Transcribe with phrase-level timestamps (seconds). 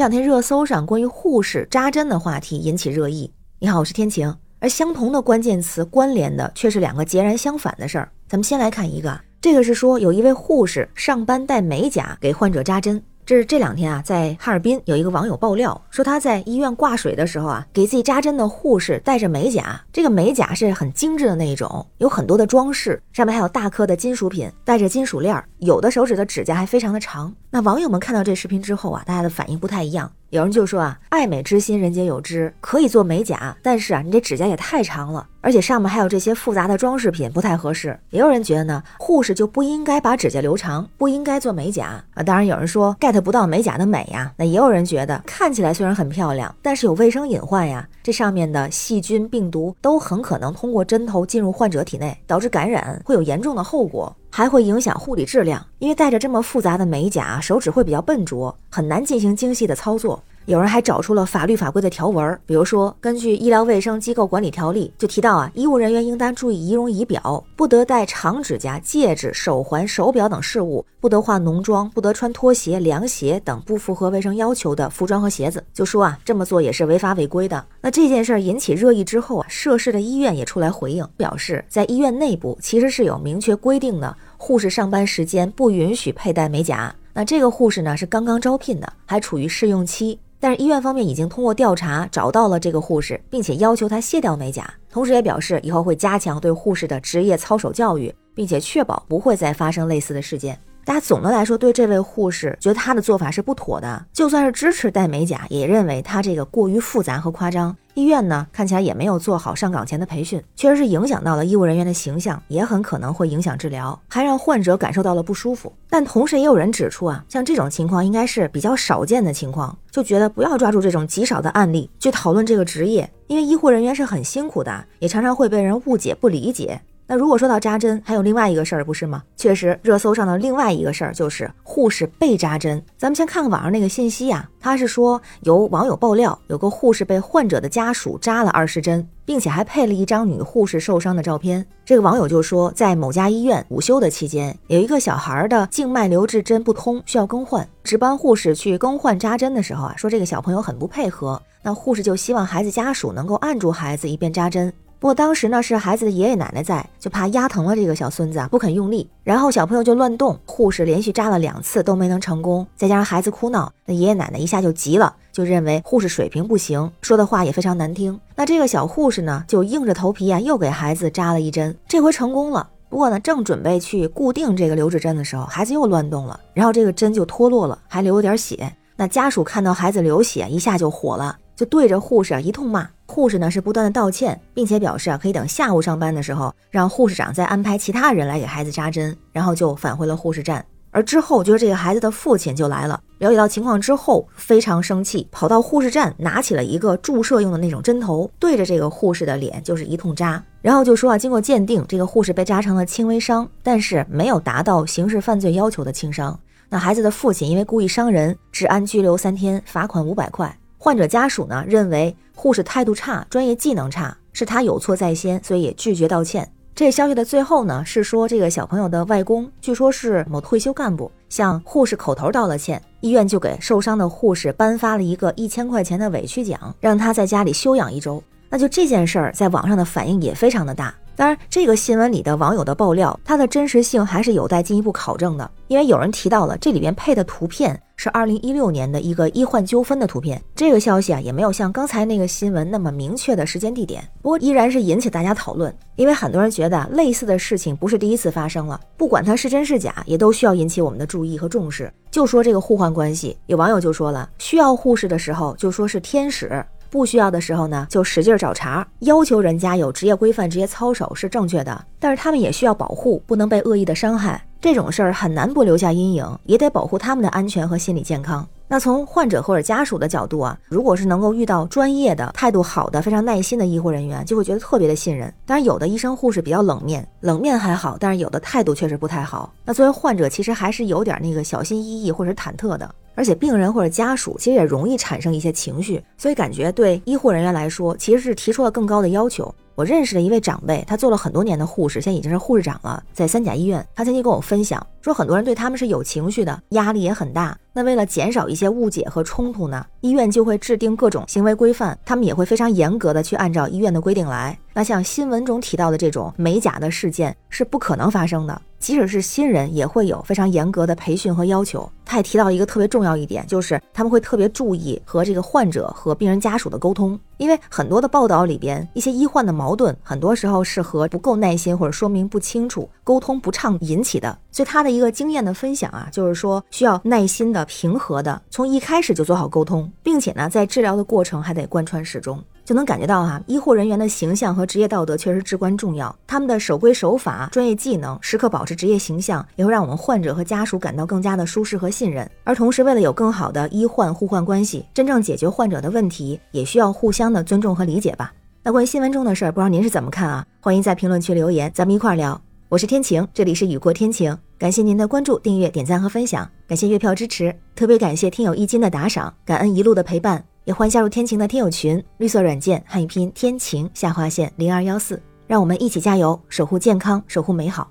[0.00, 3.30] 这两天热搜上关于护士扎针的话题引起热议。
[3.58, 4.34] 你好，我是天晴。
[4.58, 8.10] 而相同的关键词关联的却是两个截然相反的事儿。
[8.26, 13.02] 咱们先来看一个，这个是说有一位护士上班戴美甲给患者扎针。
[13.30, 19.80] 这是这两天啊，在哈尔滨有一个网友爆料说，他在医院挂水的时候啊，给自己扎针的护士戴着美甲。
[19.92, 27.32] 这个美甲是很精致的那一种，有很多的装饰，上面还有大颗的金属品，带着金属链儿，有的手指的指甲还非常的长。
[27.50, 30.10] 那网友们看到这视频之后啊，大家的反应不太一样。
[30.30, 37.98] 有人就说啊，爱美之心人皆有之，可以做美甲，但是啊，你这指甲也太长了，而且上面还有这些复杂的装饰品，不太合适。
[38.10, 42.22] 也有人觉得呢，护士就不应该把指甲留长，不应该做美甲啊。
[42.22, 44.32] 当然有人说 get 不到美甲的美呀。
[44.36, 54.16] 那也有人觉得看起来虽然很漂亮，但是有卫生隐患呀，这上面的细菌、病毒都很可能通过针头进入患者体内，导致感染，会有严重的后果。
[54.30, 60.22] 还会影响护理质量，因为戴着这么复杂的美甲，手指会比较笨拙，很难进行精细的操作。
[60.46, 75.62] 有人还找出了法律法规的条文，比如说，根据《医疗卫生机构管理条例》就提到啊，医务人员应当注意仪容仪表，不得戴长指甲、戒指、手环、手表等饰物，不得化浓妆，不得穿拖鞋、凉鞋等不符合卫生要求的服装和鞋子。
[75.74, 77.64] 就说啊，这么做也是违法违规的。
[77.82, 86.92] 那这件事儿引起热议之后啊，涉事的医院也出来回应，表示在医院内部其实是有明确规定的，护士上班时间不允许佩戴美甲。
[87.12, 90.18] 那这个护士呢是刚刚招聘的，还处于试用期。
[90.40, 100.58] 但是医院方面已经通过调查找到了这个护士，并且要求她卸掉美甲，同时也表示以后会加强对护士的职业操守教育，并且确保不会再发生类似的事件。
[100.90, 107.76] 大家总的来说对这位护士觉得她的做法是不妥的，就算是支持戴美甲，也认为她这个过于复杂和夸张。
[107.94, 115.72] 医院呢看起来也没有做好上岗前的培训，确实是影响到了医务人员的形象，也很可能会影响治疗，还让患者感受到了不舒服。
[115.88, 126.80] 但同时也有人指出啊，像这种情况应该是比较少见的情况，就觉得不要抓住这种极少的案例去讨论这个职业，因为医护人员是很辛苦的，也常常会被人误解不理解。
[127.10, 129.20] 那如果说到扎针，还有另外一个事儿，不是吗？
[129.36, 132.80] 确实，热搜上的另外一个事儿就是护士被扎针。
[132.96, 141.66] 咱们先看看网上那个信息呀，他是说有网友爆料，有个护士被患者的家属扎了二十针，并且还配了一张女护士受伤的照片。
[141.84, 147.68] 这个网友就说，在某家医院午休的期间，有一个小孩的静脉留置针不通，需要更换。
[147.82, 154.72] 值班护士去更换扎针的时候啊，说这个小朋友很不配合，那护士就希望孩子家属能够按住孩子，以便扎针。
[155.00, 168.20] 不过当时呢是孩子的爷爷奶奶在，就怕压疼了这个小孙子啊，不肯用力，然后小朋友就乱动，护士连续扎了两次都没能成功，再加上孩子哭闹，那爷爷奶奶一下就急了，就认为护士水平不行，说的话也非常难听。
[168.36, 172.68] 那这个小护士呢就硬着头皮啊又给孩子扎了一针，这回成功了。
[172.90, 178.70] 不过呢正准备去固定这个留置针的时候，孩子又乱动了，然后这个针就脱落了，还流了点血。
[178.96, 181.38] 那家属看到孩子流血，一下就火了。
[181.56, 190.64] 就对着护士啊一通骂，护士呢是不断的道歉，并且表示啊可以等下午上班的时候，让护士长再安排其他人来给孩子扎针，然后就返回了护士站。
[190.92, 206.38] 而之后就是这个孩子的父亲就来了，了解到情况之后非常生气，跑到护士站拿起了一个注射用的那种针头，对着这个护士的脸就是一通扎，然后就说啊经过鉴定，这个护士被扎成了轻微伤，但是没有达到刑事犯罪要求的轻伤。
[206.68, 210.56] 那孩子的父亲因为故意伤人，治安拘留三天，罚款五百块。
[210.76, 216.50] 患者家属呢认为护士态度差，专业技能差，是他有错在先，所以也拒绝道歉。
[216.74, 228.22] 这消息的最后呢是说，这个小朋友的外公，据说是某退休干部，向护士口头道了歉，医院就给受伤的护士颁发了一个一千块钱的委屈奖，让他在家里休养一周。
[228.48, 230.94] 那就这件事儿，在网上的反应也非常的大。
[231.14, 235.50] 当然，这个新闻里的网友的爆料，它的真实性还是有待进一步考证的。
[235.68, 244.02] 因为有人提到了这里边配的图片是二零一六年的一个医患纠纷的图片，这个消息啊也没有像刚才那个新闻那么明确的时间地点。
[244.22, 251.92] 不过依然是引起大家讨论，因为很多人觉得类似的事情不是第一次发生了，不管它是真是假，也都需要引起我们的注意和重视。
[252.10, 256.64] 就说这个互换关系，有网友就说了，需要护士的时候就说是天使。
[256.90, 264.44] 不需要的时候呢，就使劲找茬，要求人家有职业规范、职业操守是正确的，但是他们也需要保护，不能被恶意的伤害。
[264.60, 268.46] 这种事儿很难不留下阴影，也得保护他们的安全和心理健康。
[268.68, 275.32] 那从患者或者家属的角度啊，如果是能够遇到专业的、态度好的、非常耐心的医护人员，就会觉得特别的信任。
[275.46, 279.52] 当然，有的医生护士比较冷面，冷面还好，但是有的态度确实不太好。
[279.64, 282.94] 那作为患者，其实还是有点那个小心翼翼或者忐忑的。
[283.20, 289.54] 而且病人或者家属其实也容易产生一些情绪，所以感觉对医护人员来说，其实是提出了更高的要求。
[289.80, 293.82] 我认识的一位长辈，他做了很多年的护士，现在已经是护士长了，在三甲医院。
[293.94, 297.56] 他曾经跟我分享说，很多人对他们是有情绪的，压力也很大。
[297.72, 304.58] 那为了减少一些误解和冲突呢，医院就会制定各种行为规范，他们也会非常严格的去按照医院的规定来。
[304.74, 308.60] 那像新闻中提到的这种美甲的事件是不可能发生的。
[308.78, 311.90] 即使是新人，也会有非常严格的培训和要求。
[312.04, 324.38] 他也提到一个特别重要一点，就是他们会特别注意和这个患者和病人家属的沟通，因为很多的报道里边一些医患的矛盾，很多时候是和不够耐心或者说明不清楚、沟通不畅引起的。
[324.52, 332.44] 所以他的一个经验的分享啊，就是说需要耐心的、平和的，从一开始就做好沟通，并且呢，在治疗的过程还得贯穿始终。
[332.70, 336.16] 就能感觉到哈，医护人员的形象和职业道德确实至关重要。
[336.24, 342.30] 他们的守规守法、专业技能，时刻保持职业形象，也会让我们患者和家属感到更加的舒适和信任。
[342.44, 348.32] 而同时，为了有更好的医患互换关系，真正解决患者的问题，也需要互相的尊重和理解吧。
[348.62, 350.46] 那关于新闻中的事儿，不知道您是怎么看啊？
[350.60, 352.40] 欢迎在评论区留言，咱们一块儿聊。
[352.68, 360.44] 我是天晴，这里是雨过天晴，感谢您的关注、订阅、点赞和分享，感谢月票支持，特别感谢听友一金的打赏，感恩一路的陪伴。
[360.72, 367.90] 欢迎加入天晴的听友群，绿色软件汉语拼音天晴下划线零二幺四，让我们一起加油，守护健康，守护美好，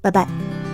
[0.00, 0.69] 拜拜。